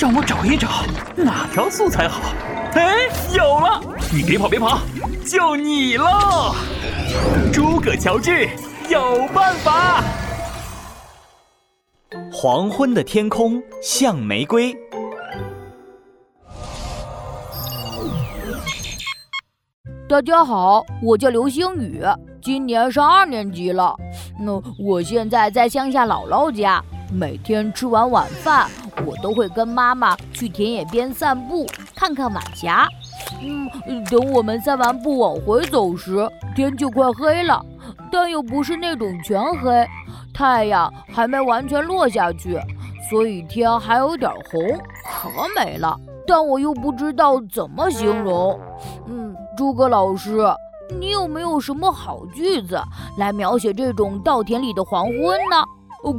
[0.00, 0.68] 让我找一找
[1.16, 2.32] 哪条素材好。
[2.74, 3.80] 哎，有了！
[4.14, 4.78] 你别跑，别跑，
[5.26, 6.54] 就你喽！
[7.52, 8.48] 诸葛乔治
[8.88, 10.00] 有办法。
[12.32, 14.72] 黄昏的天空像玫瑰。
[20.08, 22.04] 大家好，我叫流星雨，
[22.40, 23.96] 今年上二年级了。
[24.38, 26.80] 那我现在在乡下姥姥家，
[27.12, 28.70] 每天吃完晚饭，
[29.06, 32.86] 我都会跟妈妈去田野边散步，看看晚霞。
[33.40, 37.64] 嗯，等我们散完步往回走时，天就快黑了，
[38.10, 39.86] 但又不是那种全黑，
[40.32, 42.58] 太阳还没完全落下去，
[43.08, 44.60] 所以天还有点红，
[45.04, 45.96] 可美了。
[46.26, 48.58] 但我又不知道怎么形容。
[49.06, 49.34] 嗯。
[49.56, 50.38] 诸葛老师，
[51.00, 52.80] 你有没有什么好句子
[53.16, 55.64] 来描写这种稻田里的黄昏呢？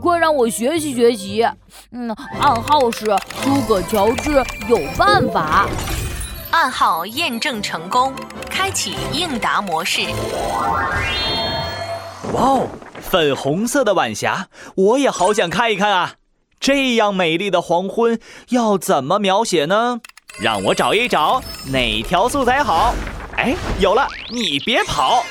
[0.02, 1.48] 快让我学习学习。
[1.92, 3.06] 嗯，暗号是
[3.44, 5.68] 诸葛乔治有办法。
[6.52, 8.14] 暗号验证成功，
[8.50, 10.02] 开启应答模式。
[12.34, 12.68] 哇哦，
[13.02, 16.14] 粉红色的晚霞，我也好想看一看啊！
[16.60, 20.00] 这样美丽的黄昏要怎么描写呢？
[20.42, 22.94] 让我找一找哪条素材好。
[23.38, 24.08] 哎，有了！
[24.32, 25.24] 你别跑。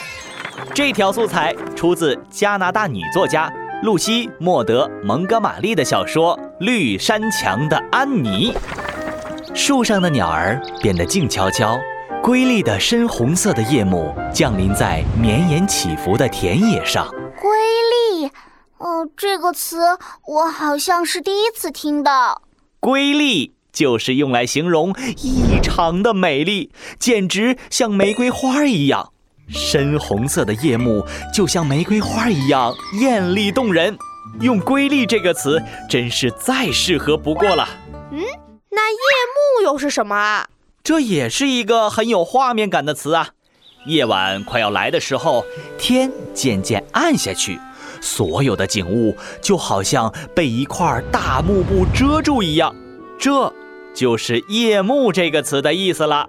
[0.74, 8.52] 这条素材出自加拿大女作家露西·莫德·蒙哥马利的小说《绿山墙的安妮》。
[9.54, 11.78] 树上的鸟儿变得静悄悄，
[12.20, 17.06] 瑰丽的深红色的夜幕降临在绵延起伏的田野上。
[17.40, 17.50] 瑰
[18.18, 18.30] 丽，
[18.78, 19.78] 哦，这个词
[20.26, 22.42] 我好像是第一次听到。
[22.80, 23.54] 瑰丽。
[23.70, 29.12] 就是用来形容异常的美丽，简直像玫瑰花一样。
[29.48, 33.96] 深红色的夜幕就像玫瑰花一样艳丽动人，
[34.40, 37.68] 用“瑰丽”这个词真是再适合不过了。
[38.12, 38.20] 嗯，
[38.70, 38.98] 那夜
[39.56, 40.48] 幕又是什么啊？
[40.82, 43.30] 这也是一个很有画面感的词啊。
[43.86, 45.44] 夜晚快要来的时候，
[45.78, 47.58] 天渐渐暗下去，
[48.00, 52.74] 所有的景物就好像被一块大幕布遮住一样。
[53.18, 53.52] 这。
[53.94, 56.28] 就是“夜幕”这个词的意思了。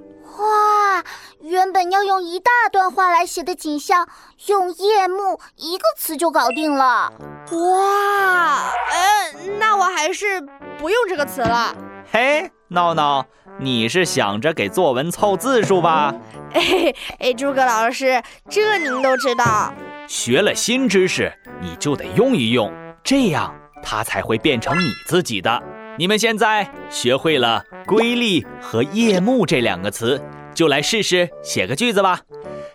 [1.50, 4.08] 哇，原本要用一大段话来写的景象，
[4.48, 7.12] 用“夜幕”一个词就搞定了。
[7.52, 10.40] 哇，嗯，那我还是
[10.78, 11.76] 不用这个词了。
[12.12, 13.26] 嘿，闹闹，
[13.60, 16.14] 你是想着给作文凑字数吧？
[16.54, 19.74] 哎哎，诸葛老师，这您都知道。
[20.08, 22.72] 学了新知识，你就得用一用，
[23.04, 25.62] 这样它才会变成你自己的。
[25.98, 30.22] 你们现在学会了“瑰丽”和“夜幕”这两个词，
[30.54, 32.22] 就来试试写个句子吧。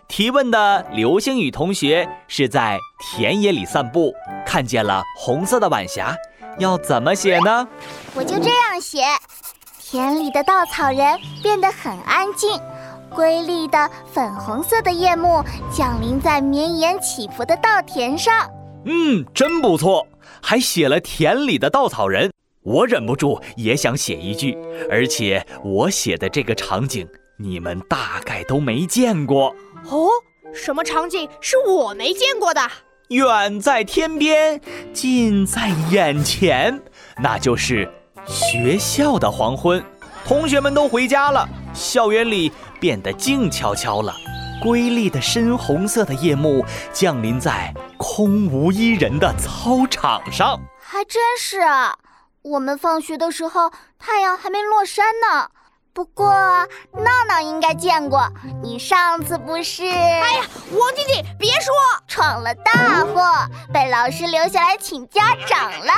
[0.07, 4.13] 提问的刘星宇同学是在田野里散步，
[4.45, 6.15] 看见了红色的晚霞，
[6.59, 7.67] 要怎么写呢？
[8.13, 8.99] 我就这样写：
[9.79, 12.59] 田里的稻草人变得很安静，
[13.09, 18.47] 瑰丽的粉红色的夜幕降临在绵延起伏的稻田上。
[18.85, 20.07] 嗯，真不错，
[20.41, 22.31] 还写了田里的稻草人。
[22.61, 24.55] 我忍不住也想写一句，
[24.89, 29.55] 而且我写的这个场景，你们大概都没见过
[29.89, 30.09] 哦。
[30.53, 32.61] 什么场景是我没见过的？
[33.09, 34.59] 远在天边，
[34.93, 36.81] 近在眼前，
[37.17, 37.91] 那就是
[38.25, 39.83] 学校的黄昏。
[40.25, 44.15] 同学们都回家了，校园里变得静悄悄了。
[44.63, 51.95] 瑰丽的深红色的夜幕降临在空无一人的操场上，还真是啊。
[52.41, 55.49] 我们放学的时候，太阳还没落山呢。
[55.95, 56.27] 不过
[56.91, 58.29] 闹闹应该见过，
[58.61, 59.85] 你上次不是？
[59.85, 60.41] 哎呀，
[60.73, 61.73] 王静静，别说，
[62.05, 63.23] 闯了大祸，
[63.73, 65.93] 被老师留下来请家长了。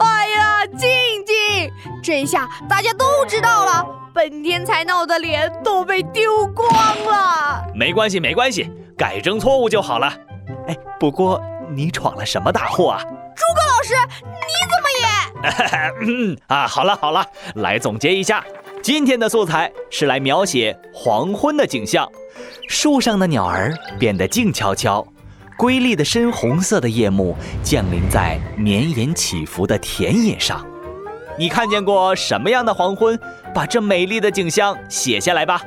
[0.00, 0.90] 哎呀，静
[1.24, 6.68] 静，这下大家都知道了，本天才闹的脸都被丢光
[7.06, 7.64] 了。
[7.74, 10.12] 没关系，没关系，改正错误就好了。
[10.68, 11.40] 哎，不过
[11.74, 13.00] 你闯了什么大祸啊？
[13.02, 15.08] 诸葛老师，你怎么也……
[16.06, 18.44] 嗯啊，好了好了，来总结一下，
[18.84, 22.06] 今天的素材是来描写黄昏的景象，
[22.68, 25.02] 树上的鸟儿变得静悄悄，
[25.56, 30.62] 瑰丽的深红色的夜幕降临在绵延起伏的田野上。
[31.38, 33.18] 你看见过什么样的黄昏？
[33.54, 35.62] 把这美丽的景象写下来吧。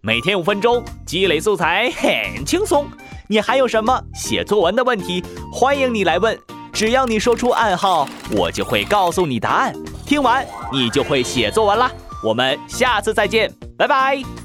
[0.00, 2.86] 每天五分钟，积累素材很轻松。
[3.28, 5.22] 你还有什么写作文的问题？
[5.52, 6.38] 欢迎你来问，
[6.80, 9.70] 只要你说出暗号，我就会告诉你答案。
[10.06, 10.42] 听完，
[10.72, 11.92] 你就会写作文啦。
[12.24, 14.39] 我们下次再见，拜拜。